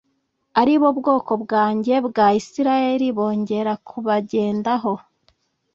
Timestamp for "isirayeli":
2.39-3.07